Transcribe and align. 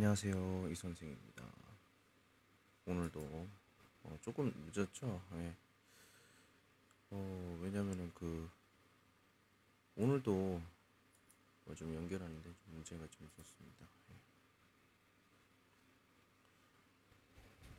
안녕하세요. 0.00 0.70
이 0.70 0.74
선생입니다. 0.74 1.44
오늘도 2.86 3.20
어, 4.04 4.18
조금 4.22 4.50
늦었죠? 4.72 5.22
예. 5.34 5.54
어, 7.10 7.58
왜냐면은 7.60 8.10
그 8.14 8.48
오늘도 9.96 10.62
뭐좀 11.66 11.94
연결하는데 11.94 12.42
좀 12.42 12.56
문제가 12.72 13.06
좀 13.10 13.26
있었습니다. 13.26 13.86
예. 14.10 14.14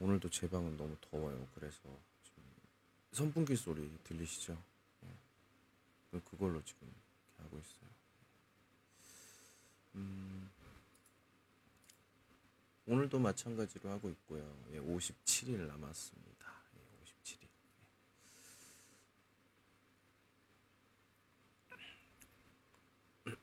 오늘도 0.06 0.30
제 0.30 0.48
방은 0.48 0.78
너무 0.78 0.96
더워요. 1.02 1.48
그래서 1.56 1.82
좀 2.24 2.36
선풍기 3.14 3.56
소리 3.56 3.98
들리시죠? 4.04 4.56
예. 6.14 6.20
그걸로 6.20 6.64
지금 6.66 6.88
이렇게 6.88 7.44
하고 7.44 7.58
있어요. 7.58 7.90
음, 9.96 10.52
오늘도 12.86 13.20
마찬가지로 13.20 13.90
하고 13.90 14.10
있고요. 14.10 14.44
예, 14.72 14.80
57일 14.80 15.68
남았습니다. 15.68 16.46
예, 16.76 16.80
57일. 17.04 17.48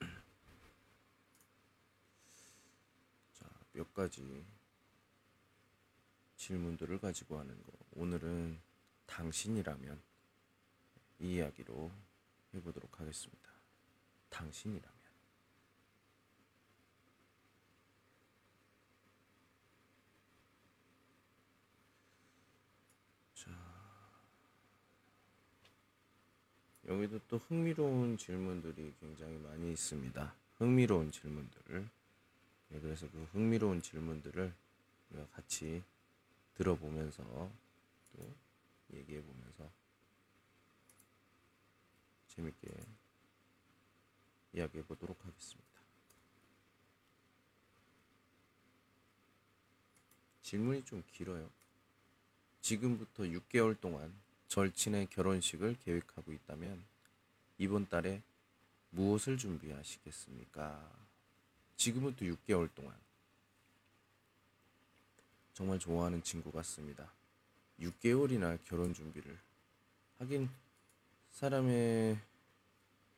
자, 3.34 3.46
몇 3.72 3.92
가지 3.94 4.44
질문들을 6.36 7.00
가지고 7.00 7.38
하는 7.38 7.62
거. 7.64 7.72
오늘은 7.92 8.60
당신이라면 9.06 10.02
이 11.20 11.34
이야기로 11.34 11.90
해보도록 12.54 13.00
하겠습니다. 13.00 13.50
당신이라면. 14.30 14.98
자, 23.34 23.50
여기도 26.88 27.20
또 27.28 27.36
흥미로운 27.36 28.16
질문들이 28.16 28.94
굉장히 28.98 29.36
많이 29.36 29.72
있습니다. 29.72 30.34
흥미로운 30.56 31.12
질문들. 31.12 31.86
네, 32.70 32.80
그래서 32.80 33.06
그 33.10 33.24
흥미로운 33.32 33.82
질문들을 33.82 34.54
우리가 35.10 35.28
같이 35.28 35.82
들어보면서 36.54 37.22
또 38.12 38.34
얘기해 38.94 39.20
보면서 39.22 39.70
재밌게 42.28 42.68
이야기해 44.54 44.82
보도록 44.84 45.22
하겠습니다. 45.26 45.68
질문이 50.40 50.86
좀 50.86 51.02
길어요. 51.12 51.50
지금부터 52.62 53.24
6개월 53.24 53.78
동안 53.78 54.10
절친의 54.48 55.08
결혼식을 55.10 55.76
계획하고 55.84 56.32
있다면 56.32 56.82
이번 57.58 57.88
달에 57.88 58.22
무엇을 58.90 59.36
준비하시겠습니까? 59.36 60.90
지금부터 61.76 62.24
6개월 62.24 62.68
동안 62.74 62.94
정말 65.52 65.78
좋아하는 65.78 66.22
친구 66.22 66.50
같습니다. 66.52 67.10
6개월이나 67.80 68.58
결혼 68.64 68.94
준비를 68.94 69.38
하긴 70.18 70.48
사람의 71.32 72.18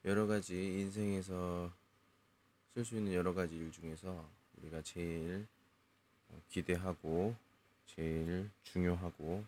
여러 0.04 0.26
가지 0.26 0.54
인생에서 0.54 1.72
쓸 2.74 2.84
수 2.84 2.96
있는 2.96 3.14
여러 3.14 3.34
가지 3.34 3.56
일 3.56 3.70
중에서 3.72 4.28
우리가 4.56 4.82
제일 4.82 5.46
어, 6.28 6.40
기대하고 6.48 7.34
제일 7.86 8.50
중요하고 8.64 9.44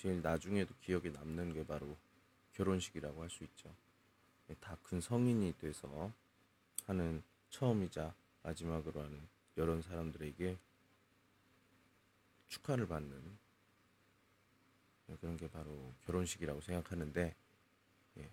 제일 0.00 0.22
나중에도 0.22 0.74
기억에 0.80 1.10
남는 1.10 1.52
게 1.52 1.66
바로 1.66 1.94
결혼식이라고 2.54 3.20
할 3.22 3.28
수 3.28 3.44
있죠. 3.44 3.68
다 4.60 4.76
큰 4.82 4.98
성인이 5.00 5.58
돼서 5.58 6.10
하는 6.86 7.22
처음이자 7.50 8.14
마지막으로 8.42 9.02
하는 9.02 9.20
여러 9.58 9.80
사람들에게 9.82 10.56
축하를 12.48 12.88
받는 12.88 13.38
그런 15.20 15.36
게 15.36 15.48
바로 15.50 15.92
결혼식이라고 16.06 16.62
생각하는데 16.62 17.36
예. 18.18 18.30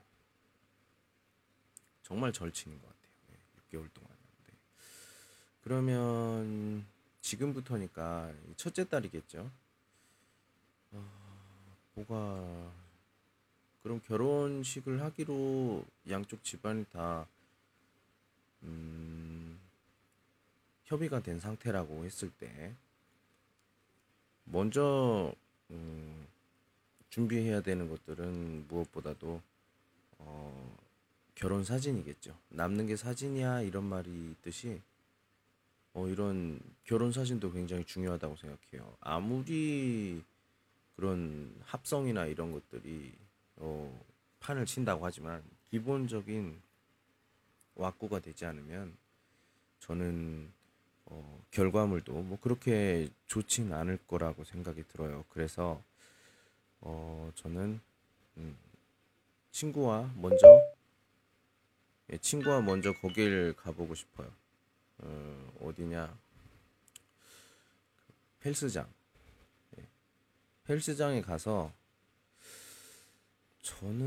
정말 2.01 2.31
절친인 2.31 2.79
것 2.81 2.88
같아요. 2.88 3.11
예, 3.31 3.78
6개월 3.78 3.94
동안. 3.94 4.09
네. 4.47 4.53
그러면 5.63 6.85
지금부터니까 7.22 8.34
첫째 8.55 8.88
딸이겠죠. 8.88 9.51
어, 10.91 11.26
뭐가 11.97 12.72
그럼 13.81 14.02
결혼식을 14.06 15.02
하기로 15.02 15.84
양쪽 16.09 16.44
집안이 16.44 16.85
다 16.91 17.25
음, 18.63 19.59
협의가 20.85 21.22
된 21.22 21.40
상태라고 21.40 22.06
했을 22.06 22.30
때 22.31 22.75
먼저 24.44 25.34
음, 25.72 26.28
준비해야 27.09 27.62
되는 27.62 27.90
것들은 27.90 28.68
무엇보다도 28.68 29.41
어, 30.19 30.78
결혼 31.35 31.64
사진이겠죠. 31.64 32.38
남는 32.50 32.88
게 32.88 32.96
사진이야 32.96 33.62
이런 33.62 33.84
말이 33.85 34.09
있듯이 34.31 34.81
어, 35.94 36.08
이런 36.08 36.59
결혼 36.84 37.12
사진도 37.12 37.52
굉장히 37.52 37.84
중요하다고 37.85 38.35
생각해요. 38.35 38.96
아무리 39.00 40.22
그런 40.97 41.56
합성이나 41.63 42.25
이런 42.25 42.52
것들이 42.52 43.13
어, 43.58 44.06
판을 44.40 44.66
친다고 44.66 45.06
하지만 45.06 45.44
기본적인 45.69 46.59
왁구가 47.75 48.19
되지 48.19 48.46
않으면 48.46 48.97
저는 49.80 50.52
어, 51.06 51.41
결과물도 51.52 52.11
뭐 52.23 52.40
그렇게 52.41 53.09
좋진 53.28 53.72
않을 53.72 53.99
거라고 54.08 54.44
생각이 54.44 54.84
들어요. 54.88 55.23
그래서 55.29 55.82
어, 56.82 57.32
저는 57.35 57.79
음, 58.38 58.58
친구와 59.52 60.11
먼저 60.16 60.47
예, 62.11 62.17
친구와 62.17 62.61
먼저 62.61 62.91
거길 62.93 63.53
가보고 63.55 63.93
싶어요. 63.93 64.32
어, 64.97 65.53
어디냐? 65.61 66.17
헬스장. 68.43 68.97
예, 70.69 70.73
헬스장에 70.73 71.22
가서 71.22 71.72
저는 73.61 73.97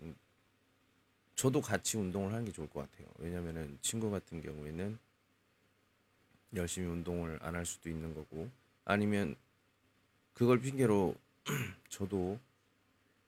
음, 0.00 0.14
저도 1.34 1.60
같이 1.60 1.96
운동을 1.98 2.32
하는 2.32 2.44
게 2.44 2.52
좋을 2.52 2.68
것 2.68 2.90
같아요. 2.90 3.08
왜냐면은 3.18 3.78
친구 3.82 4.10
같은 4.10 4.40
경우에는 4.40 4.98
열심히 6.54 6.86
운동을 6.88 7.38
안 7.42 7.54
할 7.54 7.66
수도 7.66 7.88
있는 7.90 8.14
거고 8.14 8.48
아니면 8.84 9.36
그걸 10.34 10.60
핑계로 10.60 11.14
저도 11.90 12.38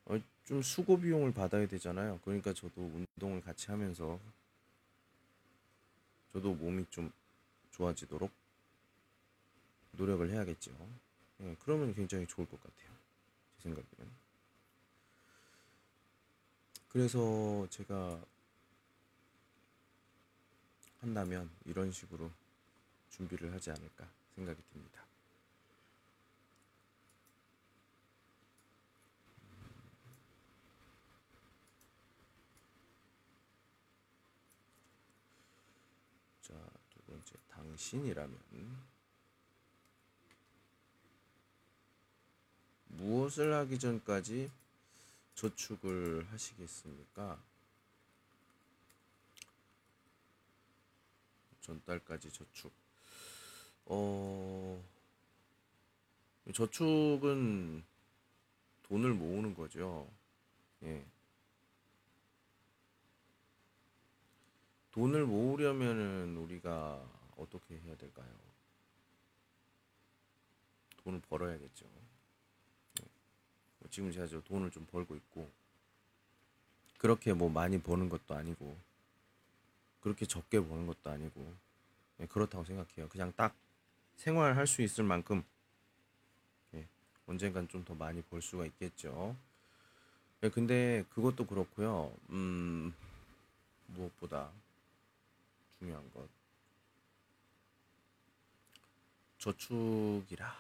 어, 0.07 0.19
좀 0.47 0.63
수고 0.63 0.99
비용을 1.01 1.33
받아야 1.35 1.67
되잖아요. 1.67 2.21
그러니까 2.25 2.53
저도 2.55 2.83
운동을 3.19 3.41
같이 3.43 3.71
하면서 3.71 4.19
저도 6.33 6.55
몸이 6.55 6.85
좀 6.91 7.11
좋아지도록 7.73 8.31
노력을 9.93 10.29
해야겠죠. 10.31 10.73
예, 11.45 11.57
그러면 11.61 11.95
굉장히 11.95 12.27
좋을 12.27 12.49
것 12.49 12.61
같아요. 12.63 12.91
제 13.57 13.63
생각에는. 13.65 14.25
그래서 16.89 17.67
제가 17.71 18.25
한다면 21.01 21.51
이런 21.67 21.93
식으로 21.93 22.31
준비를 23.11 23.53
하지 23.53 23.71
않을까 23.71 24.09
생각이 24.35 24.63
듭니다. 24.73 25.05
자, 36.41 36.55
두 36.91 37.03
번째, 37.03 37.35
당신이라면 37.49 38.84
무엇을 42.97 43.53
하기 43.55 43.79
전까지 43.79 44.51
저축을 45.35 46.27
하시겠습니까? 46.31 47.43
전달까지 51.61 52.31
저축. 52.31 52.73
어, 53.87 54.83
저축은 56.53 57.85
돈을 58.85 59.15
모으는 59.15 59.55
거죠. 59.55 60.09
예. 60.83 61.05
돈을 64.93 65.25
모으려면은 65.27 66.37
우리가 66.37 67.05
어떻게 67.37 67.79
해야 67.79 67.97
될까요? 67.97 68.29
돈을 70.99 71.21
벌어야겠죠. 71.23 71.87
네. 73.85 73.89
뭐 73.89 73.91
지금 73.91 74.13
제가 74.13 74.27
저 74.27 74.41
돈을 74.43 74.71
좀 74.71 74.87
벌고 74.87 75.15
있고 75.17 75.51
그렇게 76.99 77.33
뭐 77.35 77.51
많이 77.51 77.81
버는 77.81 78.09
것도 78.09 78.35
아니고 78.35 78.77
그렇게 80.01 80.27
적게 80.27 80.61
버는 80.61 80.87
것도 80.87 81.11
아니고 81.11 81.55
네, 82.19 82.27
그렇다고 82.27 82.65
생각해요. 82.65 83.09
그냥 83.09 83.33
딱 83.37 83.55
생활할 84.17 84.67
수 84.67 84.83
있을 84.83 85.05
만큼 85.05 85.45
예, 86.75 86.87
언젠간 87.27 87.69
좀 87.69 87.85
더 87.85 87.95
많이 87.95 88.23
벌 88.23 88.43
수가 88.43 88.67
있겠죠. 88.67 89.37
예, 90.43 90.51
근데 90.51 91.05
그것도 91.11 91.47
그렇고요. 91.47 92.15
음, 92.31 92.95
무엇보다 93.89 94.51
중요한 95.79 96.11
것 96.13 96.29
저축이라. 99.39 100.55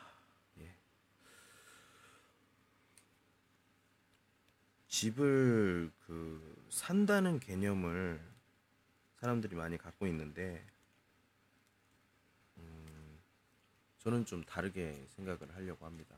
예. 0.60 0.74
집을 5.04 5.92
그 6.06 6.66
산다는 6.70 7.38
개념을 7.38 8.18
사람들이 9.20 9.54
많이 9.54 9.76
갖고 9.76 10.06
있는데 10.06 10.64
음, 12.56 13.18
저는 13.98 14.24
좀 14.24 14.42
다르게 14.44 15.06
생각을 15.10 15.54
하려고 15.54 15.84
합니다. 15.84 16.16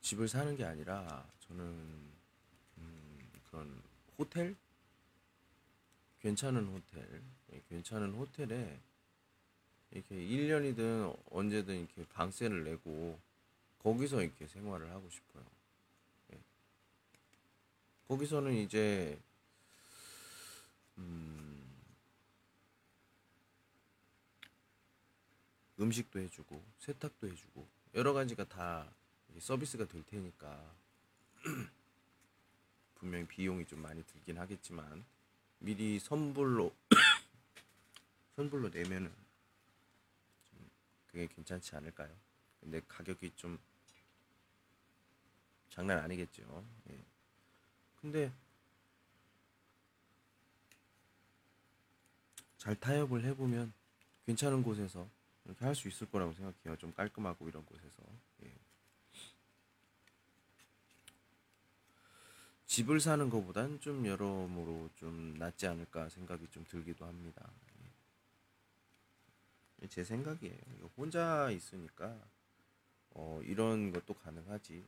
집을 0.00 0.28
사는 0.28 0.56
게 0.56 0.64
아니라 0.64 1.30
저는 1.40 1.62
음, 2.78 3.30
그런 3.50 3.82
호텔 4.16 4.56
괜찮은 6.20 6.68
호텔 6.68 7.22
예, 7.52 7.62
괜찮은 7.68 8.14
호텔에 8.14 8.80
이렇게 9.90 10.14
1년이든 10.16 11.18
언제든 11.32 11.80
이렇게 11.80 12.06
방세를 12.06 12.64
내고 12.64 13.20
거기서 13.80 14.22
이렇게 14.22 14.46
생활을 14.46 14.90
하고 14.90 15.10
싶어요. 15.10 15.57
예. 18.08 18.14
거기서는 18.14 18.54
이제 18.54 19.18
음, 20.96 21.62
음식도 25.78 26.18
해주고 26.18 26.64
세탁도 26.78 27.28
해주고 27.28 27.68
여러 27.94 28.12
가지가 28.12 28.44
다 28.44 28.90
서비스가 29.38 29.86
될 29.86 30.02
테니까 30.04 30.74
분명히 32.96 33.26
비용이 33.26 33.66
좀 33.66 33.80
많이 33.80 34.02
들긴 34.04 34.38
하겠지만 34.38 35.04
미리 35.58 35.98
선불로 35.98 36.74
선불로 38.36 38.70
내면은 38.70 39.12
좀 40.44 40.70
그게 41.06 41.26
괜찮지 41.26 41.76
않을까요? 41.76 42.10
근데 42.60 42.80
가격이 42.88 43.32
좀 43.36 43.58
장난 45.70 45.98
아니겠죠. 45.98 46.64
예. 46.90 47.17
근데 48.00 48.32
잘 52.58 52.74
타협을 52.78 53.24
해보면 53.24 53.72
괜찮은 54.26 54.62
곳에서 54.62 55.08
이렇게 55.44 55.64
할 55.64 55.74
수 55.74 55.88
있을 55.88 56.10
거라고 56.10 56.32
생각해요. 56.34 56.76
좀 56.76 56.92
깔끔하고 56.92 57.48
이런 57.48 57.64
곳에서. 57.64 58.02
예. 58.44 58.52
집을 62.66 63.00
사는 63.00 63.30
것보단 63.30 63.80
좀 63.80 64.06
여러모로 64.06 64.90
좀 64.96 65.34
낫지 65.38 65.66
않을까 65.66 66.08
생각이 66.10 66.48
좀 66.50 66.64
들기도 66.68 67.06
합니다. 67.06 67.50
예. 69.82 69.88
제 69.88 70.04
생각이에요. 70.04 70.90
혼자 70.96 71.50
있으니까 71.50 72.14
어, 73.12 73.40
이런 73.44 73.92
것도 73.92 74.14
가능하지. 74.14 74.84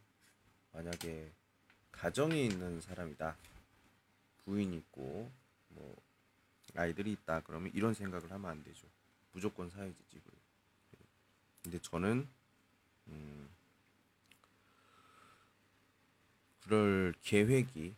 만약에 0.72 1.32
가정이 1.92 2.46
있는 2.46 2.80
사람이다. 2.80 3.36
부인이 4.44 4.76
있고 4.78 5.30
뭐 5.68 5.96
아이들이 6.74 7.12
있다. 7.12 7.40
그러면 7.40 7.70
이런 7.74 7.94
생각을 7.94 8.30
하면 8.30 8.50
안 8.50 8.64
되죠. 8.64 8.86
무조건 9.32 9.70
사야지 9.70 10.02
집을. 10.10 10.32
근데 11.62 11.78
저는 11.80 12.26
음, 13.08 13.48
그럴 16.62 17.14
계획이 17.22 17.94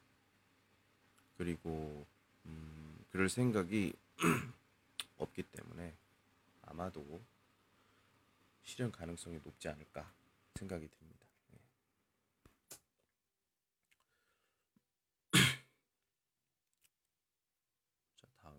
그리고 1.36 2.06
음, 2.46 3.04
그럴 3.10 3.28
생각이 3.28 3.92
없기 5.18 5.42
때문에 5.44 5.94
아마도 6.62 7.20
실현 8.64 8.90
가능성이 8.92 9.38
높지 9.44 9.68
않을까 9.68 10.10
생각이 10.54 10.88
듭니다. 10.88 11.26
예. 11.54 11.58
자 18.16 18.26
다음 18.42 18.54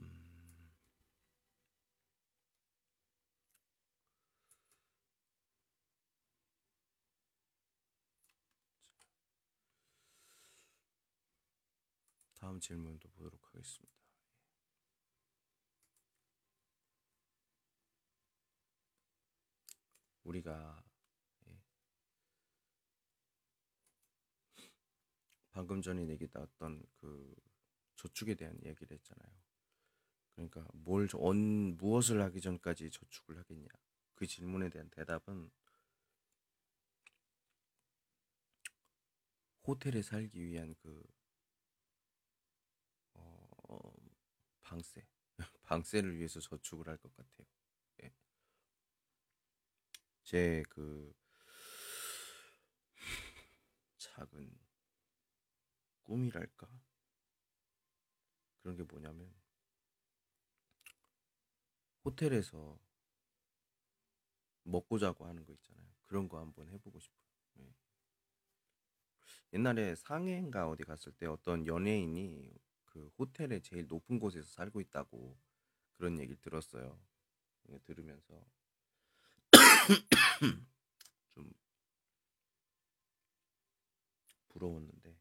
음, 0.00 0.68
다음 12.58 12.60
질문도 12.60 13.08
보도록 13.10 13.40
하겠습니다. 13.46 13.94
우리가 20.24 20.84
예, 21.46 21.62
방금 25.52 25.80
전에 25.80 26.06
얘기 26.08 26.26
나왔던 26.32 26.84
그 26.96 27.34
저축에 27.96 28.34
대한 28.34 28.58
얘기를 28.64 28.96
했잖아요. 28.96 29.38
그러니까 30.34 30.66
뭘 30.74 31.08
언, 31.14 31.76
무엇을 31.76 32.20
하기 32.22 32.40
전까지 32.40 32.90
저축을 32.90 33.38
하겠냐? 33.38 33.68
그 34.14 34.26
질문에 34.26 34.68
대한 34.68 34.90
대답은 34.90 35.50
호텔에 39.64 40.02
살기 40.02 40.44
위한 40.44 40.74
그 40.80 41.17
방세 44.68 45.06
방세를 45.62 46.16
위해서 46.18 46.40
저축을 46.40 46.88
할 46.88 46.96
것 46.98 47.14
같아요. 47.16 47.46
예. 48.04 48.12
제그 50.24 51.12
작은 53.98 54.48
꿈이랄까 56.02 56.66
그런 58.62 58.76
게 58.76 58.84
뭐냐면 58.84 59.32
호텔에서 62.04 62.76
먹고 64.62 64.98
자고 65.00 65.26
하는 65.26 65.44
거 65.44 65.52
있잖아요. 65.52 65.88
그런 66.06 66.28
거 66.28 66.38
한번 66.38 66.68
해보고 66.68 67.00
싶어요. 67.00 67.26
예. 67.60 67.74
옛날에 69.52 69.94
상해인가 69.94 70.68
어디 70.70 70.84
갔을 70.84 71.12
때 71.12 71.26
어떤 71.26 71.66
연예인이 71.66 72.50
그 72.98 73.10
호텔의 73.18 73.62
제일 73.62 73.86
높은 73.86 74.18
곳에서 74.18 74.48
살고 74.48 74.80
있다고 74.80 75.36
그런 75.98 76.18
얘기를 76.20 76.36
들었어요. 76.42 76.98
이거 77.68 77.78
들으면서 77.84 78.44
좀 81.34 81.44
부러웠는데, 84.48 85.16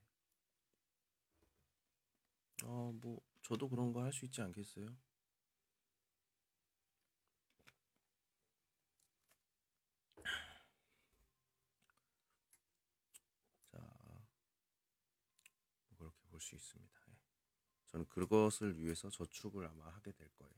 어, 2.63 2.91
뭐, 3.01 3.19
저도 3.41 3.67
그런 3.67 3.91
거 3.93 4.01
할 4.03 4.13
수 4.13 4.25
있지 4.25 4.41
않겠어요? 4.43 4.85
자, 13.71 13.77
뭐 15.89 15.97
그렇게 15.97 16.17
볼 16.29 16.39
수 16.39 16.55
있습니다. 16.55 16.86
예. 17.99 18.03
저는 18.03 18.05
그것을 18.09 18.77
위해서 18.79 19.09
저축을 19.09 19.65
아마 19.65 19.85
하게 19.89 20.11
될 20.11 20.29
거예요. 20.35 20.53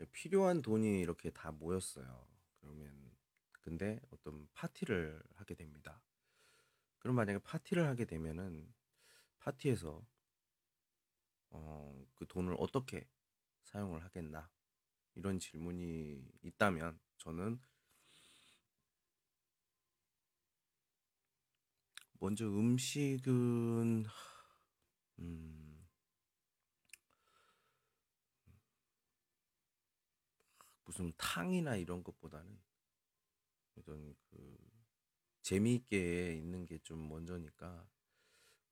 예, 0.00 0.04
필요한 0.12 0.62
돈이 0.62 1.00
이렇게 1.00 1.30
다 1.30 1.50
모였어요. 1.50 2.26
그러면 2.60 3.16
근데 3.60 4.00
어떤 4.10 4.48
파티를 4.54 5.22
하게 5.34 5.54
됩니다. 5.54 6.02
그럼 6.98 7.16
만약에 7.16 7.38
파티를 7.40 7.86
하게 7.86 8.04
되면은 8.04 8.72
파티에서 9.40 10.06
어, 11.50 12.06
그 12.14 12.26
돈을 12.26 12.56
어떻게 12.58 13.08
사용을 13.64 14.04
하겠나 14.04 14.50
이런 15.14 15.38
질문이 15.38 16.24
있다면 16.42 16.98
저는 17.18 17.60
먼저 22.20 22.46
음식은 22.46 24.04
음, 25.18 25.78
무슨 30.84 31.12
탕이나 31.16 31.76
이런 31.76 32.02
것보다는 32.02 32.58
어떤 33.76 34.14
그 34.30 34.56
재미있게 35.42 36.34
있는 36.36 36.66
게 36.66 36.78
좀 36.84 37.08
먼저니까 37.08 37.88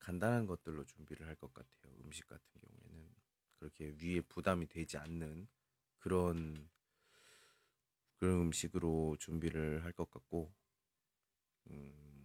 간단한 0.01 0.47
것들로 0.47 0.85
준비를 0.85 1.27
할 1.29 1.37
것 1.37 1.53
같아요. 1.55 1.95
음식 2.05 2.27
같은 2.27 2.45
경우에는 2.61 3.11
그렇게 3.59 3.95
위에 4.01 4.21
부담이 4.23 4.69
되지 4.69 4.99
않는 4.99 5.49
그런 5.99 6.69
그런 8.17 8.41
음식으로 8.43 9.17
준비를 9.19 9.83
할 9.85 9.93
것 9.95 10.11
같고 10.11 10.53
음, 11.71 12.16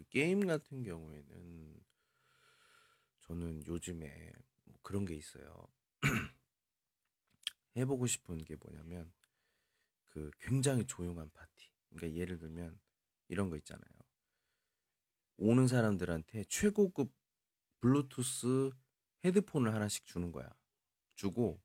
그 0.00 0.08
게임 0.08 0.46
같은 0.46 0.82
경우에는 0.82 1.84
저는 3.18 3.66
요즘에 3.66 4.32
뭐 4.64 4.78
그런 4.82 5.04
게 5.04 5.14
있어요. 5.14 5.68
해보고 7.76 8.06
싶은 8.06 8.38
게 8.38 8.56
뭐냐면 8.56 9.12
그 10.08 10.30
굉장히 10.38 10.86
조용한 10.86 11.30
파티. 11.30 11.70
그러니까 11.90 12.18
예를 12.18 12.38
들면 12.38 12.80
이런 13.28 13.50
거 13.50 13.58
있잖아요. 13.58 13.90
오는 15.36 15.68
사람들한테 15.68 16.44
최고급 16.44 17.12
블루투스 17.80 18.70
헤드폰을 19.26 19.74
하나씩 19.74 20.06
주는 20.06 20.32
거야. 20.32 20.48
주고 21.14 21.62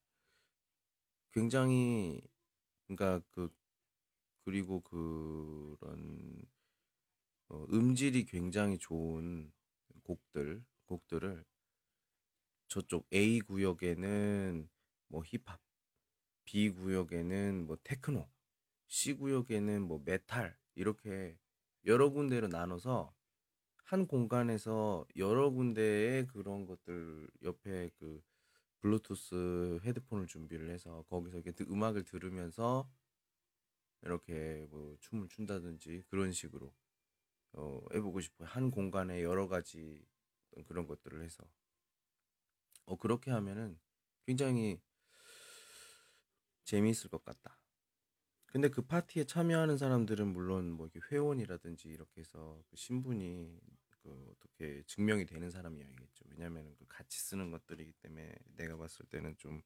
굉장히 1.32 2.22
그러니까 2.86 3.26
그 3.32 3.50
그리고 4.44 4.82
그런 4.82 6.46
어, 7.50 7.66
음질이 7.72 8.26
굉장히 8.26 8.78
좋은 8.78 9.52
곡들 10.04 10.64
곡들을 10.86 11.46
저쪽 12.68 13.08
A 13.14 13.40
구역에는 13.42 14.70
뭐 15.08 15.24
힙합, 15.24 15.62
B 16.46 16.70
구역에는 16.72 17.66
뭐 17.68 17.78
테크노, 17.84 18.28
C 18.88 19.14
구역에는 19.14 19.82
뭐 19.84 20.02
메탈 20.04 20.58
이렇게 20.76 21.38
여러 21.86 22.10
군데로 22.10 22.48
나눠서 22.48 23.14
한 23.84 24.08
공간에서 24.08 25.06
여러 25.16 25.52
군데의 25.52 26.26
그런 26.28 26.66
것들 26.66 27.30
옆에 27.44 27.92
그 28.00 28.22
블루투스 28.80 29.80
헤드폰을 29.84 30.28
준비를 30.28 30.70
해서 30.72 31.04
거기서 31.10 31.40
이렇게 31.40 31.64
음악을 31.64 32.04
들으면서 32.04 32.90
이렇게 34.02 34.66
뭐 34.70 34.96
춤을 35.02 35.28
춘다든지 35.30 36.04
그런 36.08 36.32
식으로 36.32 36.74
어, 37.58 37.82
해보고 37.94 38.22
싶어요. 38.22 38.48
한 38.48 38.72
공간에 38.72 39.24
여러 39.24 39.48
가지 39.48 40.06
그런 40.66 40.88
것들을 40.88 41.22
해서 41.22 41.44
어, 42.86 42.98
그렇게 42.98 43.32
하면은 43.32 43.80
굉장히 44.26 44.82
재미있을 46.64 47.10
것 47.10 47.24
같다. 47.24 47.60
근데 48.48 48.70
그 48.70 48.82
파티에 48.82 49.26
참여하는 49.26 49.78
사람들은 49.78 50.28
물론 50.30 50.72
뭐 50.72 50.88
이렇게 50.88 51.02
회원이라든지 51.12 51.90
이렇게 51.90 52.22
해서 52.22 52.64
그 52.70 52.76
신분이 52.76 53.60
그 53.90 54.32
어떻게 54.32 54.84
증명이 54.88 55.26
되는 55.26 55.50
사람이어야겠죠. 55.50 56.26
왜냐하면 56.30 56.74
그 56.78 56.86
같이 56.88 57.20
쓰는 57.20 57.52
것들이기 57.52 57.92
때문에 57.94 58.34
내가 58.56 58.78
봤을 58.78 59.06
때는 59.08 59.36
좀 59.38 59.62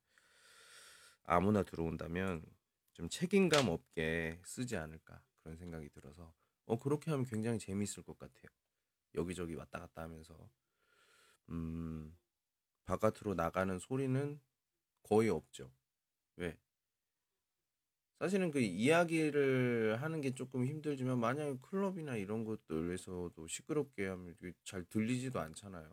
아무나 1.24 1.64
들어온다면 1.64 2.44
좀 2.94 3.10
책임감 3.10 3.70
없게 3.70 4.42
쓰지 4.44 4.76
않을까 4.76 5.22
그런 5.44 5.56
생각이 5.58 5.90
들어서 5.90 6.34
어 6.70 6.78
그렇게 6.78 7.10
하면 7.10 7.26
굉장히 7.26 7.58
재미있을 7.58 8.04
것 8.04 8.16
같아요. 8.20 8.44
여기저기 9.16 9.56
왔다 9.56 9.80
갔다 9.80 10.04
하면서 10.04 10.50
음 11.50 12.16
바깥으로 12.86 13.34
나가는 13.34 13.80
소리는 13.80 14.40
거의 15.02 15.30
없죠. 15.30 15.72
왜? 16.36 16.60
사실은 18.20 18.52
그 18.52 18.60
이야기를 18.60 20.00
하는 20.00 20.22
게 20.22 20.36
조금 20.36 20.64
힘들지만 20.64 21.20
만약에 21.20 21.58
클럽이나 21.60 22.18
이런 22.18 22.44
것들에서도 22.44 23.48
시끄럽게 23.48 24.06
하면 24.06 24.36
잘 24.64 24.86
들리지도 24.86 25.40
않잖아요. 25.40 25.90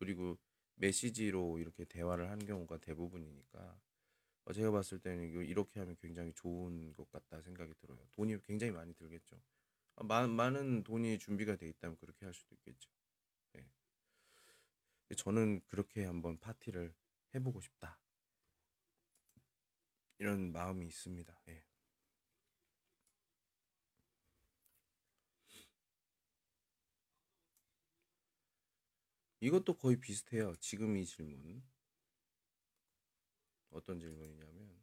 그리고 0.00 0.36
메시지로 0.74 1.60
이렇게 1.60 1.84
대화를 1.84 2.28
하는 2.28 2.44
경우가 2.44 2.78
대부분이니까 2.78 3.80
어, 4.46 4.52
제가 4.52 4.72
봤을 4.72 4.98
때는 4.98 5.46
이렇게 5.46 5.78
하면 5.78 5.94
굉장히 6.00 6.32
좋은 6.32 6.92
것 6.92 7.08
같다 7.12 7.40
생각이 7.40 7.74
들어요. 7.74 8.00
돈이 8.10 8.42
굉장히 8.42 8.72
많이 8.72 8.92
들겠죠. 8.94 9.40
아, 9.96 10.04
마, 10.04 10.26
많은 10.26 10.84
돈이 10.84 11.18
준비가 11.18 11.56
돼 11.56 11.68
있다면 11.68 11.96
그렇게 11.98 12.24
할 12.24 12.34
수도 12.34 12.54
있겠죠. 12.54 12.90
네. 13.52 13.66
저는 15.16 15.60
그렇게 15.66 16.04
한번 16.04 16.38
파티를 16.38 16.94
해보고 17.34 17.60
싶다. 17.60 17.98
이런 20.18 20.52
마음이 20.52 20.86
있습니다. 20.86 21.42
예. 21.48 21.64
이것도 29.40 29.74
거의 29.74 29.96
비슷해요. 29.98 30.54
지금 30.60 30.96
이 30.96 31.04
질문. 31.04 31.62
어떤 33.70 33.98
질문이냐면, 33.98 34.81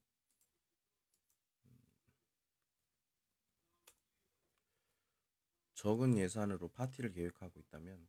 적은 5.80 6.18
예산으로 6.18 6.68
파티를 6.68 7.14
계획하고 7.14 7.58
있다면, 7.58 8.06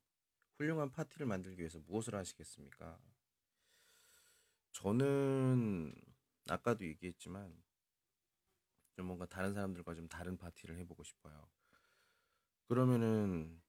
훌륭한 0.57 0.91
파티를 0.91 1.25
만들기 1.25 1.61
위해서 1.61 1.79
무엇을 1.79 2.17
하시겠습니까? 2.17 2.99
저는 4.73 5.95
아까도 6.49 6.85
얘기했지만 6.85 7.63
좀 8.97 9.07
뭔가 9.07 9.25
다른 9.27 9.55
사람들과 9.55 9.95
좀 9.95 10.09
다른 10.09 10.37
파티를 10.37 10.79
해보고 10.79 11.05
싶어요. 11.05 11.49
그러면은 12.67 13.63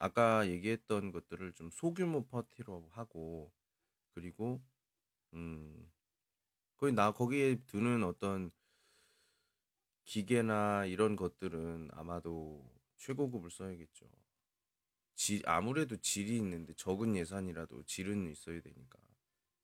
아까 0.00 0.46
얘기했던 0.46 1.10
것들을 1.10 1.54
좀 1.54 1.70
소규모 1.70 2.26
파티로 2.26 2.90
하고 2.90 3.50
그리고 4.10 4.62
음 5.32 5.90
거의 6.76 6.92
나 6.92 7.10
거기에 7.10 7.62
드는 7.66 8.04
어떤 8.04 8.50
기계나 10.04 10.84
이런 10.84 11.16
것들은 11.16 11.88
아마도 11.92 12.75
최고급을 12.96 13.50
써야겠죠. 13.50 14.06
질, 15.14 15.42
아무래도 15.48 15.96
질이 15.96 16.36
있는데 16.36 16.74
적은 16.74 17.16
예산이라도 17.16 17.84
질은 17.84 18.30
있어야 18.30 18.60
되니까 18.60 18.98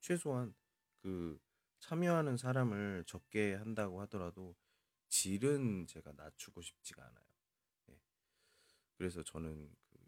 최소한 0.00 0.54
그 1.00 1.38
참여하는 1.80 2.36
사람을 2.36 3.04
적게 3.06 3.54
한다고 3.54 4.00
하더라도 4.02 4.56
질은 5.08 5.86
제가 5.86 6.12
낮추고 6.12 6.62
싶지가 6.62 7.04
않아요. 7.04 7.24
예. 7.90 8.00
그래서 8.96 9.22
저는 9.22 9.74
그 9.84 9.98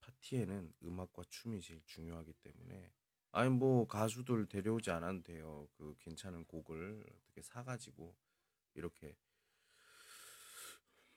파티에는 0.00 0.74
음악과 0.82 1.22
춤이 1.28 1.60
제일 1.60 1.80
중요하기 1.86 2.34
때문에 2.34 2.92
아니 3.30 3.48
뭐 3.48 3.86
가수들 3.86 4.46
데려오지 4.46 4.90
않아도 4.90 5.22
돼요. 5.22 5.68
그 5.78 5.94
괜찮은 6.00 6.44
곡을 6.44 7.06
어떻게 7.16 7.40
사가지고 7.40 8.14
이렇게 8.74 9.16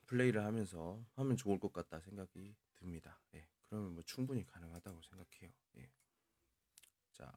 플레이를 0.07 0.43
하면서 0.45 1.03
하면 1.15 1.37
좋을 1.37 1.59
것 1.59 1.73
같다 1.73 1.99
생각이 1.99 2.55
듭니다. 2.75 3.19
예. 3.35 3.47
그러면 3.69 3.93
뭐 3.95 4.03
충분히 4.03 4.45
가능하다고 4.45 5.01
생각해요. 5.01 5.51
예. 5.77 5.91
자. 7.13 7.31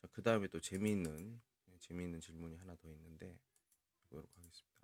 자, 0.00 0.08
그 0.12 0.22
다음에 0.22 0.46
또 0.48 0.60
재미있는 0.60 1.40
네, 1.66 1.76
재미있는 1.80 2.20
질문이 2.20 2.56
하나 2.56 2.74
더 2.76 2.88
있는데 2.90 3.38
보도록 4.08 4.30
하겠습니다. 4.36 4.80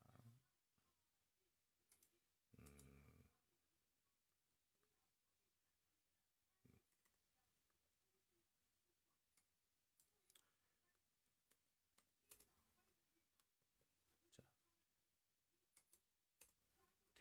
음. 2.59 3.23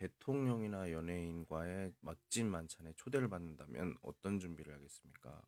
대통령이나 0.02 0.92
연예인과의 0.92 1.94
맛집 2.00 2.48
만찬에 2.48 2.92
초대를 2.96 3.30
받는다면 3.30 3.96
어떤 4.02 4.40
준비를 4.40 4.74
하겠습니까? 4.74 5.40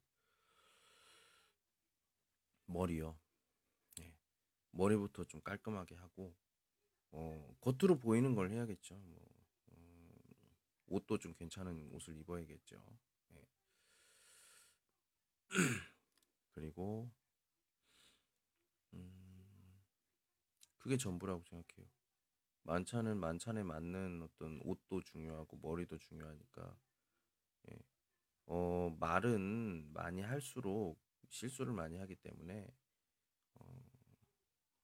머리요. 2.68 3.18
예. 4.02 4.14
머리부터 4.70 5.24
좀 5.24 5.42
깔끔하게 5.42 5.96
하고 5.96 6.36
어, 7.10 7.56
겉으로 7.62 7.98
보이는 7.98 8.36
걸 8.36 8.52
해야겠죠. 8.52 8.96
뭐, 8.96 9.28
음, 9.72 10.12
옷도 10.86 11.18
좀 11.18 11.34
괜찮은 11.34 11.92
옷을 11.92 12.16
입어야겠죠. 12.18 12.78
예. 13.34 13.48
그리고 16.52 17.12
음, 18.94 19.84
그게 20.78 20.96
전부라고 20.96 21.42
생각해요. 21.42 22.03
만찬은 22.64 23.18
만찬에 23.18 23.64
맞는 23.64 24.24
어떤 24.24 24.60
옷도 24.64 25.02
중요하고 25.02 25.58
머리도 25.62 25.98
중요하니까 25.98 26.78
예. 27.72 27.78
어, 28.46 28.96
말은 29.00 29.92
많이 29.94 30.22
할수록 30.22 31.00
실수를 31.30 31.74
많이 31.74 31.98
하기 31.98 32.16
때문에 32.16 32.74
어, 33.56 33.84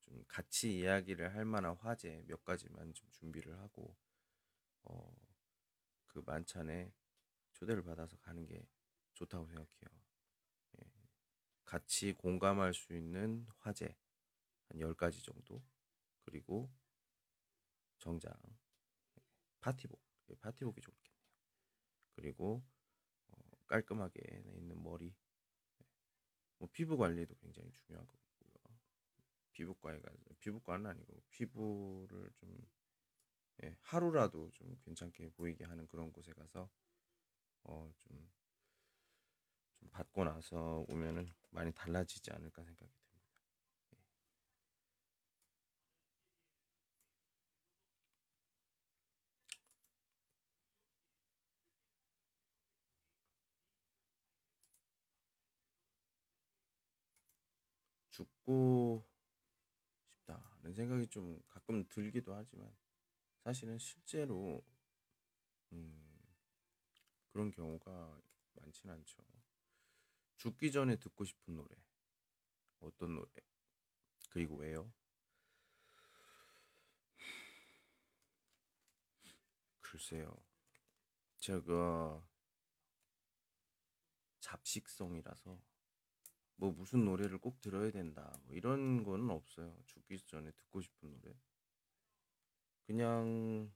좀 0.01 0.23
같이 0.27 0.79
이야기를 0.79 1.33
할 1.35 1.45
만한 1.45 1.75
화제 1.75 2.23
몇 2.27 2.43
가지만 2.43 2.93
좀 2.93 3.09
준비를 3.11 3.57
하고 3.59 3.95
어, 4.83 5.15
그 6.07 6.21
만찬에 6.25 6.91
초대를 7.53 7.83
받아서 7.83 8.17
가는 8.17 8.45
게 8.45 8.67
좋다고 9.13 9.45
생각해요. 9.45 10.01
예. 10.79 10.91
같이 11.63 12.13
공감할 12.13 12.73
수 12.73 12.93
있는 12.93 13.45
화제 13.59 13.95
한 14.67 14.79
10가지 14.79 15.23
정도 15.23 15.63
그리고 16.21 16.71
정장 17.99 18.33
파티복 19.61 20.01
예, 20.31 20.35
파티복이 20.35 20.81
좋겠네요. 20.81 21.13
그리고 22.13 22.61
어, 23.29 23.37
깔끔하게 23.67 24.21
있는 24.57 24.81
머리 24.83 25.13
뭐 26.57 26.69
피부 26.71 26.97
관리도 26.97 27.35
굉장히 27.41 27.71
중요한 27.71 28.05
거고요. 28.07 28.19
피부과에가 29.53 30.09
피부과는 30.39 30.87
아니고 30.87 31.21
피부를 31.29 32.31
좀 32.35 32.57
예, 33.63 33.75
하루라도 33.81 34.49
좀 34.53 34.75
괜찮게 34.81 35.29
보이게 35.31 35.63
하는 35.65 35.87
그런 35.87 36.11
곳에 36.11 36.33
가서 36.33 36.67
어, 37.63 37.91
좀, 37.99 38.29
좀 39.79 39.89
받고 39.89 40.23
나서 40.23 40.85
오면은 40.87 41.33
많이 41.49 41.71
달라지지 41.73 42.31
않을까 42.31 42.63
생각이 42.63 42.91
듭니다. 42.91 43.29
예. 43.93 43.97
죽고 58.49 59.05
싶다는 60.07 60.73
생각이 60.73 61.07
좀 61.07 61.39
가끔 61.47 61.87
들기도 61.87 62.33
하지만 62.33 62.75
사실은 63.43 63.77
실제로 63.77 64.65
음, 65.71 66.19
그런 67.31 67.51
경우가 67.51 68.19
많진 68.53 68.89
않죠. 68.89 69.23
죽기 70.37 70.71
전에 70.71 70.95
듣고 70.95 71.25
싶은 71.25 71.55
노래 71.55 71.75
어떤 72.79 73.13
노래 73.13 73.29
그리고 74.31 74.55
왜요? 74.55 74.91
글쎄요. 79.81 80.35
제가 81.37 82.23
잡식성이라서 84.39 85.68
뭐 86.59 86.73
무슨 86.73 87.05
노래를 87.05 87.37
꼭 87.37 87.61
들어야 87.61 87.89
된다 87.89 88.37
뭐 88.43 88.55
이런 88.55 89.03
거는 89.03 89.29
없어요. 89.29 89.73
죽기 89.85 90.19
전에 90.19 90.51
듣고 90.51 90.81
싶은 90.81 91.09
노래. 91.09 91.33
그냥 92.85 93.71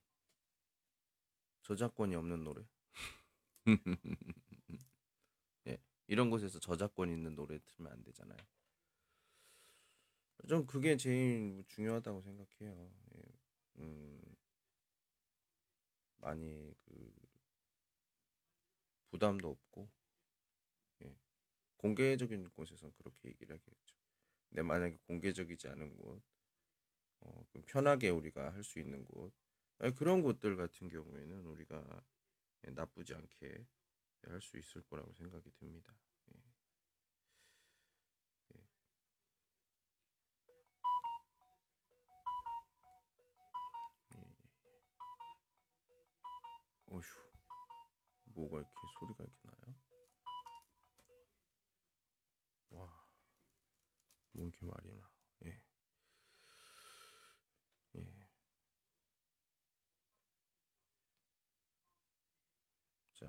저작권이 1.62 2.14
없는 2.16 2.44
노래. 2.44 2.62
예, 5.68 5.78
이런 6.08 6.30
곳에서 6.30 6.60
저작권 6.60 7.10
있는 7.10 7.36
노래 7.36 7.58
틀면 7.66 7.94
안 7.94 8.04
되잖아요. 8.04 8.38
좀 10.50 10.66
그게 10.66 10.98
제일 10.98 11.64
중요하다고 11.70 12.22
생각해요. 12.22 12.92
예, 13.16 13.22
음, 13.78 14.20
많이 16.18 16.76
그 16.82 17.14
부담도 19.10 19.50
없고 19.50 19.88
예, 19.88 20.03
공개적인 21.84 22.50
곳에서는 22.52 22.94
그렇게 22.98 23.30
얘기를 23.30 23.56
하겠죠. 23.56 23.96
근데 24.50 24.64
만약에 24.64 24.98
공개적이지 25.08 25.68
않은 25.70 25.98
곳, 25.98 26.22
어, 27.22 27.44
편하게 27.68 28.10
우리가 28.10 28.54
할 28.54 28.64
수 28.64 28.80
있는 28.80 29.06
곳, 29.06 29.34
그런 29.96 30.22
곳들 30.22 30.56
같은 30.58 30.90
경우에는 30.90 31.46
우리가 31.48 31.84
예, 32.68 32.72
나쁘지 32.72 33.16
않게 33.16 33.66
할 34.28 34.42
수 34.42 34.58
있을 34.58 34.82
거라고 34.84 35.14
생각이 35.14 35.52
듭니다. 35.60 35.94
예. 36.36 36.42
예. 38.56 38.60
예. 44.16 44.20
뭐가 48.26 48.58
이렇게 48.58 48.74
소리가 49.00 49.24
이렇게 49.24 49.40
나요? 49.46 49.76
와, 52.72 52.90
뭐 54.34 54.46
이렇게 54.46 54.66
말이 54.66 54.90
나? 54.96 55.10
예. 55.46 55.60
예. 57.96 58.04
자, 63.14 63.28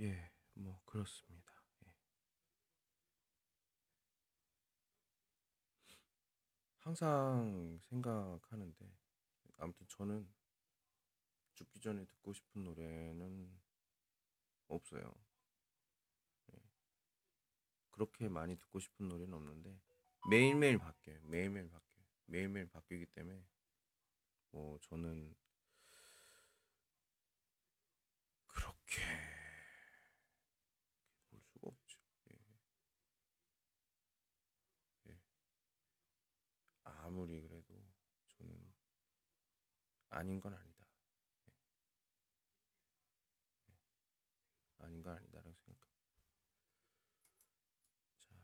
예, 0.00 0.30
뭐 0.54 0.79
그렇습니다. 0.90 1.52
예. 1.86 1.94
항상 6.80 7.78
생각하는데 7.82 8.92
아무튼 9.58 9.86
저는 9.88 10.28
죽기 11.54 11.78
전에 11.78 12.04
듣고 12.06 12.32
싶은 12.32 12.64
노래는 12.64 13.60
없어요. 14.66 15.14
예. 16.54 16.58
그렇게 17.92 18.28
많이 18.28 18.56
듣고 18.56 18.80
싶은 18.80 19.08
노래는 19.08 19.32
없는데 19.32 19.78
매일매일 20.28 20.78
바뀌어요. 20.78 21.20
매일매일 21.22 21.70
바뀌어요. 21.70 22.04
매일매일 22.26 22.68
바뀌기 22.68 23.06
때문에 23.06 23.44
뭐 24.50 24.76
저는 24.80 25.36
그렇게 28.48 29.02
볼 31.30 31.40
수가 31.42 31.68
없죠. 31.68 31.98
예. 32.30 32.36
예. 35.08 35.20
아무리 37.10 37.40
그래도 37.40 37.74
저는 38.28 38.54
아닌 40.10 40.38
건 40.40 40.52
아니다. 40.54 40.86
예. 41.48 41.52
예. 43.68 43.74
아닌 44.78 45.00
건 45.02 45.14
아니다라고 45.16 45.54
생각합니다. 45.54 45.86
자, 48.18 48.34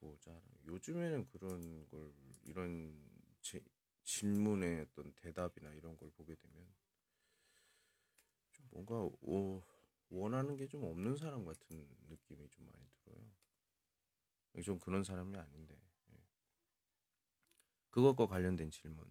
보자. 0.00 0.40
요즘에는 0.66 1.26
그런 1.28 1.86
걸 1.88 2.12
이런 2.44 2.92
제, 3.40 3.60
질문의 4.02 4.80
어떤 4.82 5.12
대답이나 5.14 5.72
이런 5.74 5.96
걸 5.96 6.10
보게 6.10 6.34
되면 6.34 6.66
좀 8.52 8.66
뭔가 8.70 8.94
오, 9.22 9.62
원하는 10.08 10.56
게 10.56 10.66
좀 10.68 10.84
없는 10.84 11.16
사람 11.16 11.44
같은 11.44 11.84
느낌이 12.08 12.48
좀 12.50 12.66
많이 12.66 12.86
들어요. 12.94 13.28
좀 14.64 14.78
그런 14.78 15.04
사람이 15.04 15.36
아닌데. 15.36 15.74
예. 16.12 16.18
그것과 17.90 18.26
관련된 18.26 18.70
질문. 18.70 19.04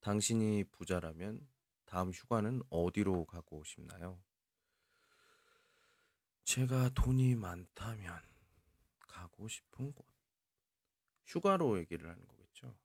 당신이 0.00 0.64
부자라면 0.64 1.46
다음 1.84 2.10
휴가는 2.10 2.60
어디로 2.70 3.26
가고 3.26 3.62
싶나요? 3.64 4.22
제가 6.44 6.90
돈이 6.90 7.36
많다면 7.36 8.20
가고 9.00 9.48
싶은 9.48 9.92
곳. 9.92 10.06
휴가로 11.26 11.78
얘기를 11.78 12.10
하는 12.10 12.26
거겠죠. 12.26 12.76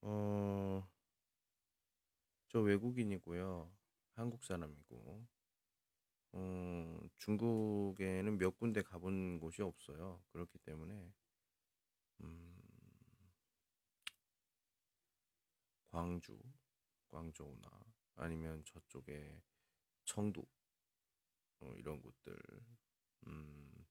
어, 0.00 0.88
저 2.48 2.60
외국인이고요. 2.60 3.70
한국 4.12 4.44
사람이고. 4.44 5.26
어, 6.36 7.00
중국에는 7.18 8.38
몇 8.38 8.58
군데 8.58 8.82
가본 8.82 9.38
곳이 9.38 9.62
없어요. 9.62 10.20
그렇기 10.32 10.58
때문에 10.58 11.12
음, 12.22 12.56
광주, 15.86 16.36
광저우나 17.08 17.70
아니면 18.16 18.64
저쪽에 18.64 19.40
청도 20.04 20.44
어, 21.60 21.72
이런 21.76 22.02
곳들 22.02 22.36
음, 23.28 23.86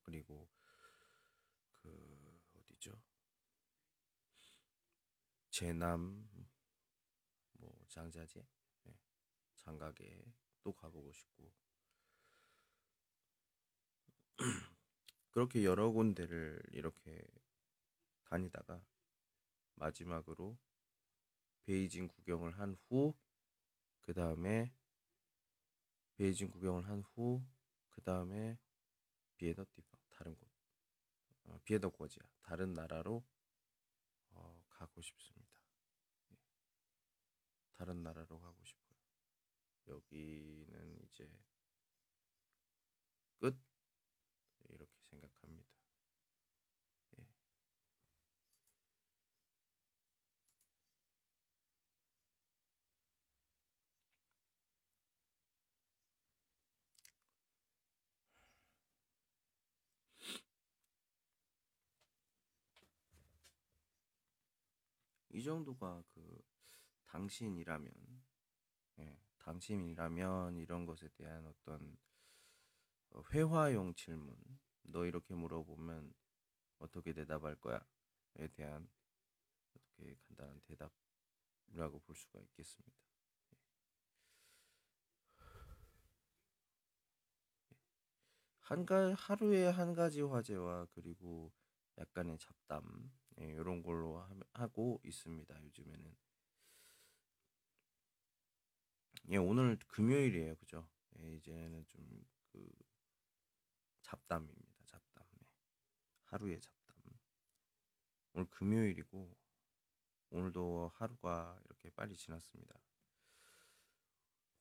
그리고 0.00 0.48
그 1.72 2.40
어디죠? 2.54 2.98
제남 5.50 6.26
뭐 7.58 7.84
장자제 7.88 8.46
네. 8.84 8.92
장가게 9.56 10.24
또 10.68 10.72
가보고 10.74 11.10
싶고 11.12 11.50
그렇게 15.30 15.64
여러 15.64 15.90
군데를 15.90 16.62
이렇게 16.72 17.26
다니다가 18.24 18.84
마지막으로 19.76 20.58
베이징 21.64 22.08
구경을 22.08 22.58
한 22.58 22.76
후, 22.86 23.14
그 24.02 24.12
다음에 24.12 24.74
베이징 26.16 26.50
구경을 26.50 26.86
한 26.86 27.00
후, 27.00 27.42
그 27.88 28.02
다음에 28.02 28.58
비에더 29.38 29.64
띠방 29.72 30.00
다른 30.10 30.34
곳, 30.34 30.50
어, 31.44 31.58
비에더 31.64 31.88
고지야 31.88 32.24
다른 32.42 32.74
나라로 32.74 33.24
어, 34.32 34.62
가고 34.68 35.00
싶습니다. 35.00 35.62
예. 36.32 36.36
다른 37.72 38.02
나라로 38.02 38.38
가고 38.38 38.62
싶어요. 38.64 38.77
여기는 39.88 40.98
이제 41.04 41.28
끝 43.38 43.56
이렇게 44.68 44.92
생각합니다. 45.10 45.68
예. 47.18 47.26
이 65.30 65.42
정도가 65.42 66.02
그 66.08 66.42
당신이라면 67.06 67.90
예, 68.98 69.18
당신이라면 69.38 70.56
이런 70.58 70.86
것에 70.86 71.08
대한 71.16 71.46
어떤 71.46 71.96
어, 73.10 73.22
회화용 73.32 73.94
질문 73.94 74.36
너 74.82 75.06
이렇게 75.06 75.34
물어보면 75.34 76.12
어떻게 76.78 77.12
대답할 77.12 77.56
거야?에 77.56 78.48
대한 78.48 78.88
어떻게 79.74 80.14
간단한 80.16 80.60
대답이라고 80.64 81.98
볼 82.00 82.14
수가 82.14 82.40
있겠습니다. 82.40 82.96
예. 83.52 83.56
한가 88.60 89.14
하루에 89.14 89.66
한 89.66 89.94
가지 89.94 90.20
화제와 90.22 90.86
그리고 90.92 91.52
약간의 91.98 92.38
잡담 92.38 93.10
예, 93.40 93.46
이런 93.50 93.82
걸로 93.82 94.18
하, 94.18 94.28
하고 94.52 95.00
있습니다. 95.04 95.62
요즘에는 95.62 96.16
예 99.30 99.36
오늘 99.36 99.78
금요일이에요, 99.88 100.56
그죠? 100.56 100.88
예, 101.20 101.30
이제는 101.36 101.84
좀 101.88 102.28
그 102.58 102.68
잡담입니다. 104.02 104.84
잡담. 104.86 105.24
네. 105.38 105.46
하루의 106.24 106.60
잡담. 106.60 106.96
오늘 108.32 108.46
금요일이고 108.50 109.36
오늘도 110.30 110.92
하루가 110.94 111.58
이렇게 111.64 111.90
빨리 111.90 112.16
지났습니다. 112.16 112.74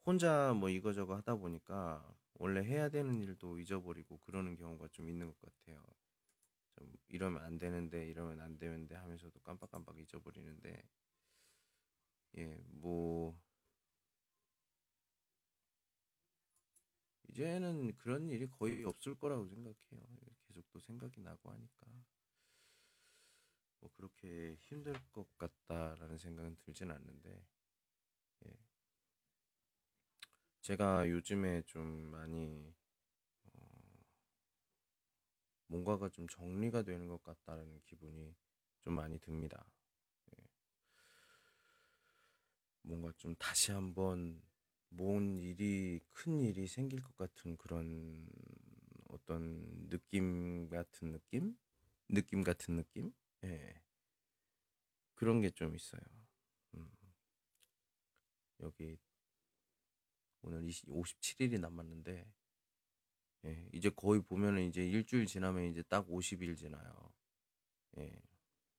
혼자 0.06 0.54
뭐 0.54 0.70
이거저거 0.70 1.16
하다 1.18 1.36
보니까 1.36 2.16
원래 2.36 2.62
해야 2.62 2.90
되는 2.90 3.20
일도 3.22 3.60
잊어버리고 3.60 4.20
그러는 4.20 4.56
경우가 4.56 4.88
좀 4.90 5.10
있는 5.10 5.28
것 5.28 5.40
같아요. 5.42 5.84
좀 6.72 6.94
이러면 7.10 7.44
안 7.44 7.58
되는데 7.58 8.06
이러면 8.08 8.40
안 8.42 8.58
되는데 8.58 8.96
하면서도 8.96 9.40
깜빡깜빡 9.42 9.98
잊어버리는데 10.00 10.82
예, 12.38 12.64
뭐 12.68 13.38
이제는 17.30 17.96
그런 17.98 18.30
일이 18.30 18.48
거의 18.50 18.84
없을 18.84 19.16
거라고 19.16 19.48
생각해요. 19.48 20.02
계속 20.48 20.66
또 20.72 20.80
생각이 20.80 21.22
나고 21.22 21.52
하니까. 21.52 21.88
뭐 23.80 23.92
그렇게 23.94 24.56
힘들 24.56 24.94
것 25.12 25.38
같다라는 25.38 26.18
생각은 26.18 26.58
들진 26.58 26.90
않는데, 26.92 27.46
예. 28.46 28.54
제가 30.62 31.10
요즘에 31.10 31.62
좀 31.64 31.86
많이, 31.86 32.74
어, 33.54 34.06
뭔가가 35.68 36.10
좀 36.10 36.28
정리가 36.28 36.82
되는 36.84 37.08
것 37.08 37.22
같다는 37.24 37.82
기분이 37.86 38.36
좀 38.82 38.96
많이 38.96 39.20
듭니다. 39.20 39.70
예. 40.38 40.44
뭔가 42.82 43.12
좀 43.18 43.36
다시 43.36 43.72
한번 43.72 44.42
뭔 44.90 45.40
일이 45.40 46.00
큰 46.12 46.42
일이 46.44 46.68
생길 46.68 47.02
것 47.02 47.16
같은 47.18 47.58
그런 47.58 48.28
어떤 49.10 49.90
느낌 49.90 50.70
같은 50.70 51.12
느낌? 51.14 51.58
느낌 52.10 52.44
같은 52.44 52.76
느낌? 52.78 53.14
예. 53.46 53.82
그런 55.16 55.42
게 55.42 55.50
좀 55.52 55.76
있어요. 55.76 56.02
음. 56.76 56.90
여기 58.62 58.98
오늘 60.42 60.64
20, 60.68 60.88
57일이 60.90 61.60
남았는데 61.60 62.26
예, 63.46 63.70
이제 63.74 63.90
거의 63.90 64.22
보면은 64.22 64.64
이제 64.68 64.86
일주일 64.88 65.26
지나면 65.26 65.66
이제 65.66 65.84
딱 65.84 66.08
50일 66.08 66.56
지나요. 66.58 67.14
예. 68.00 68.12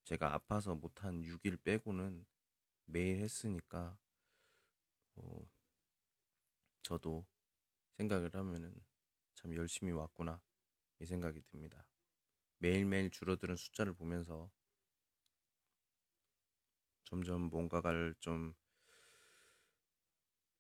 제가 0.05 0.35
아파서 0.35 0.75
못한 0.75 1.23
6일 1.23 1.63
빼고는 1.63 2.27
매일 2.87 3.19
했으니까 3.21 3.99
어, 5.17 5.47
저도 6.83 7.27
생각을 7.99 8.31
하면은 8.35 8.75
참 9.35 9.55
열심히 9.55 9.93
왔구나 9.93 10.41
이 11.01 11.07
생각이 11.07 11.43
듭니다. 11.43 11.87
매일매일 12.59 13.11
줄어드는 13.11 13.57
숫자를 13.57 13.95
보면서 13.95 14.51
점점 17.05 17.43
뭔가를 17.51 18.15
좀 18.21 18.55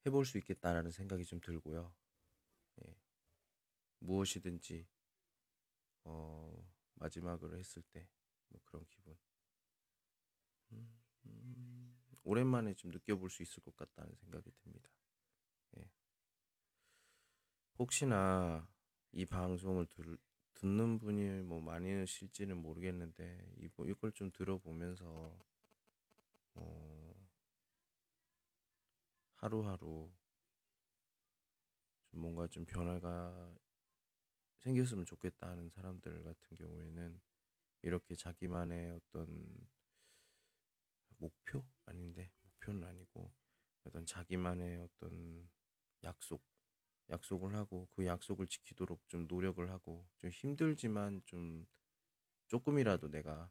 해볼 0.06 0.26
수 0.26 0.38
있겠다라는 0.38 0.90
생각이 0.90 1.24
좀 1.24 1.40
들고요. 1.40 1.94
예. 2.86 2.96
무엇이든지 4.00 4.86
어, 6.04 6.52
마지막으로 6.94 7.56
했을 7.56 7.82
때 7.92 8.08
뭐 8.50 8.60
그런 8.64 8.84
기분. 8.88 9.16
음, 10.72 10.88
음, 11.26 11.98
오랜만에 12.24 12.74
좀 12.74 12.90
느껴볼 12.90 13.30
수 13.30 13.42
있을 13.42 13.62
것 13.62 13.76
같다는 13.76 14.14
생각이 14.16 14.50
듭니다. 14.62 14.90
혹시나 17.78 18.68
이 19.12 19.24
방송을 19.24 19.86
들, 19.86 20.18
듣는 20.54 20.98
분이 20.98 21.42
뭐 21.42 21.60
많으실지는 21.60 22.56
모르겠는데 22.56 23.54
이, 23.58 23.68
뭐 23.76 23.86
이걸 23.86 24.12
좀 24.12 24.30
들어보면서 24.32 25.38
어, 26.54 27.14
하루하루 29.36 30.10
좀 32.06 32.20
뭔가 32.20 32.48
좀 32.48 32.64
변화가 32.64 33.54
생겼으면 34.58 35.04
좋겠다 35.04 35.48
하는 35.48 35.68
사람들 35.68 36.24
같은 36.24 36.56
경우에는 36.56 37.20
이렇게 37.82 38.16
자기만의 38.16 38.90
어떤 38.90 39.68
목표? 41.18 41.64
아닌데? 41.86 42.32
목표는 42.42 42.82
아니고 42.84 43.32
어떤 43.84 44.04
자기만의 44.04 44.78
어떤 44.78 45.48
약속 46.02 46.42
약속을 47.10 47.54
하고 47.54 47.88
그 47.92 48.06
약속을 48.06 48.46
지키도록 48.46 49.08
좀 49.08 49.26
노력을 49.28 49.68
하고 49.70 50.06
좀 50.18 50.30
힘들지만 50.30 51.22
좀 51.24 51.66
조금이라도 52.48 53.10
내가 53.10 53.50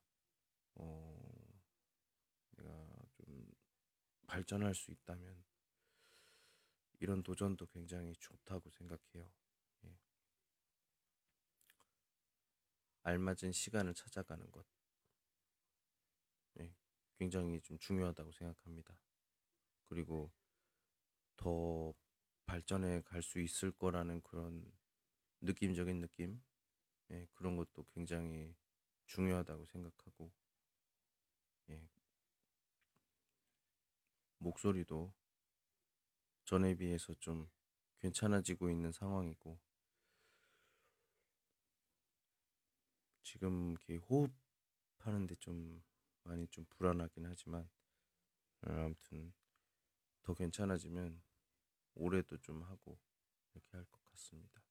어 0.76 1.20
내가 2.58 2.88
좀 3.14 3.52
발전할 4.28 4.76
수 4.76 4.92
있다면 4.92 5.44
이런 7.00 7.24
도전도 7.24 7.68
굉장히 7.68 8.14
좋다고 8.20 8.70
생각해요. 8.70 9.30
예. 9.86 9.98
알맞은 13.04 13.54
시간을 13.54 13.96
찾아가는 13.96 14.52
것. 14.52 14.64
예. 16.60 16.74
굉장히 17.18 17.62
좀 17.62 17.78
중요하다고 17.80 18.32
생각합니다. 18.32 18.98
그리고 19.86 20.32
더 21.38 21.94
발전해 22.48 23.02
갈 23.04 23.22
수 23.22 23.40
있을 23.40 23.72
거라는 23.72 24.22
그런 24.24 24.66
느낌적인 25.42 26.02
느낌? 26.02 26.42
예, 27.12 27.28
그런 27.36 27.58
것도 27.58 27.86
굉장히 27.94 28.56
중요하다고 29.08 29.66
생각하고 29.68 30.32
예, 31.70 31.80
목소리도 34.40 35.14
전에 36.46 36.74
비해서 36.74 37.14
좀 37.20 37.48
괜찮아지고 38.00 38.72
있는 38.72 38.92
상황이고 38.92 39.60
지금 43.22 43.72
이렇게 43.72 43.98
호흡하는데 43.98 45.36
좀 45.36 45.84
많이 46.24 46.48
좀 46.48 46.66
불안하긴 46.70 47.26
하지만 47.28 47.70
아무튼 48.62 49.34
더 50.24 50.34
괜찮아지면 50.36 51.22
올해도 51.98 52.38
좀 52.38 52.64
하고 52.64 53.00
이렇게 53.54 53.78
할 53.78 53.86
것 53.86 54.04
같습니다. 54.12 54.62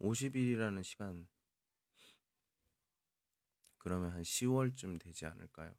50일이라는 0.00 0.82
시간 0.84 1.26
그러면 3.78 4.10
한 4.12 4.22
10월쯤 4.22 5.00
되지 5.00 5.26
않을까요? 5.26 5.74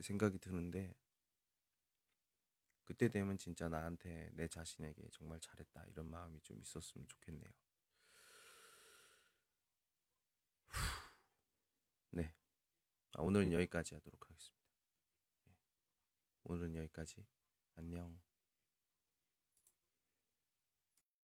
생각이 0.00 0.38
드는데 0.38 0.94
그때 2.84 3.08
되면 3.08 3.38
진짜 3.38 3.68
나한테 3.68 4.30
내 4.34 4.48
자신에게 4.48 5.08
정말 5.12 5.40
잘했다 5.40 5.84
이런 5.86 6.10
마음이 6.10 6.40
좀 6.42 6.60
있었으면 6.60 7.06
좋겠네요. 7.08 7.52
네. 12.10 12.34
아, 13.12 13.22
오늘은 13.22 13.52
여기까지 13.52 13.94
하도록 13.94 14.20
하겠습니다. 14.28 14.66
예. 15.48 15.52
오늘은 16.44 16.76
여기까지. 16.76 17.24
안녕. 17.76 18.18